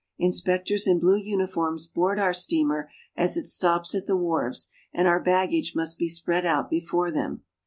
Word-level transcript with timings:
Inspectors 0.17 0.87
in 0.87 0.97
blue 0.97 1.17
uniforms 1.19 1.85
board 1.85 2.17
our 2.17 2.33
steamer 2.33 2.89
as 3.15 3.37
it 3.37 3.45
stops 3.47 3.93
at 3.93 4.07
the 4.07 4.17
wharves, 4.17 4.67
and 4.91 5.07
our 5.07 5.19
baggage 5.21 5.73
must 5.75 5.99
be 5.99 6.09
spread 6.09 6.43
out 6.43 6.71
before 6.71 7.11
them. 7.11 7.43